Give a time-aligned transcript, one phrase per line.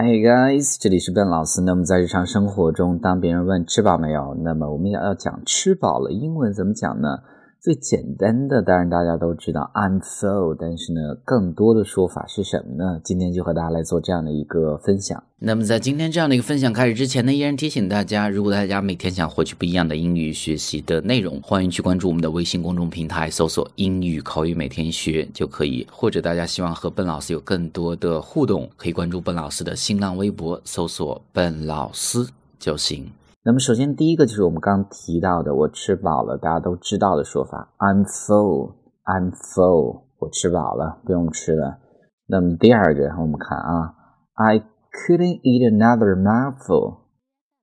[0.00, 1.60] Hey guys，这里是笨老师。
[1.62, 6.12] 那么在日常生活中，当别人问吃饱没有，那么我们也要讲吃饱了。
[6.12, 7.18] 英文怎么讲呢？
[7.60, 10.56] 最简单的，当然大家都知道，I'm so。
[10.56, 13.00] 但是呢，更多的说法是什么呢？
[13.02, 15.20] 今天就和大家来做这样的一个分享。
[15.40, 25.84] 那么在今天这样的一个分享开始之前呢，依然提醒大家，如果大家每天想获取不一样的英语学习的内容，欢迎去关注我们的微信公众平台，搜索“英语口语每天学”就可以。
[25.90, 32.24] 或者大家希望和笨老师有更多的互动，可以关注笨老师的新浪微博，搜索“笨老师”
[32.60, 33.10] 就行。
[33.48, 41.78] 那么，首先第一个就是我们刚提到的，我吃饱了，大家都知道的说法，I'm full，I'm full，我吃饱了，不用吃了。
[42.26, 43.94] 那么第二个，我们看啊
[44.34, 46.98] ，I couldn't eat another mouthful，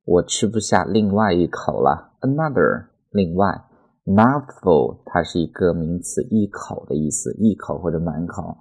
[0.05, 3.45] 我吃不下另外一口了，another，另外
[4.05, 8.57] ，mouthful 它是一个名词，一口的意思，一口或者满口。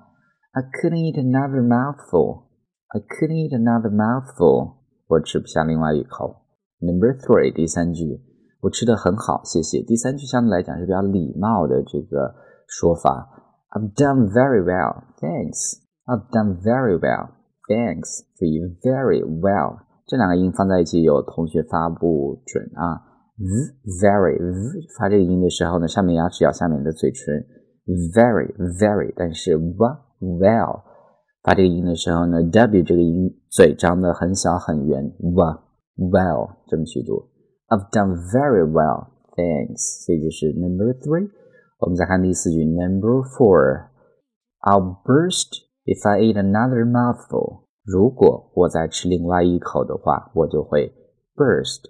[0.52, 4.74] I couldn't eat another mouthful，I couldn't eat another mouthful，
[5.06, 6.43] 我吃不下另外一口。
[6.84, 8.20] Number three，第三句，
[8.60, 9.82] 我吃的很好，谢谢。
[9.82, 12.34] 第三句相对来讲是比较礼貌的这个
[12.68, 13.30] 说法。
[13.70, 15.80] I've done very well, thanks.
[16.04, 17.30] I've done very well,
[17.66, 18.20] thanks.
[18.36, 23.00] 注意 very well 这两个音放在一起，有同学发不准啊。
[24.02, 24.36] very
[24.98, 27.46] 发这个音的时候呢，上面牙齿咬下面的嘴唇。
[28.12, 30.82] very very，但是 well
[31.42, 35.10] 发这个音的时候呢，w 这个音嘴张的很小很圆。
[35.20, 35.60] well
[35.96, 37.28] well 这么去读
[37.68, 40.04] ，I've done very well, thanks。
[40.04, 41.28] 所以就是 number three。
[41.80, 43.90] 我们再看第四句，number four。
[44.60, 47.64] I'll burst if I eat another mouthful。
[47.84, 50.90] 如果我再吃另外一口的话，我就会
[51.36, 51.82] burst。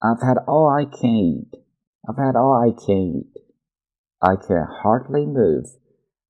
[0.00, 1.50] I've had all I can eat.
[2.08, 3.32] I've had all I can eat.
[4.20, 5.66] I can hardly move.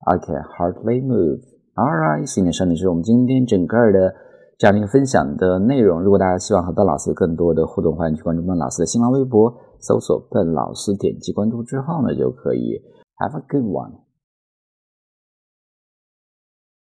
[0.06, 1.41] I can hardly move.
[1.77, 4.15] Alright，今天上面是我们今天整个的
[4.59, 6.03] 这样的一个分享的内容。
[6.03, 9.55] 如果大家希望和邓老师有更多的互动，欢迎去关注邓老师的新浪微博。
[9.80, 12.82] 搜索“笨老师”，点击关注之后呢，就可以
[13.18, 14.06] have a good one。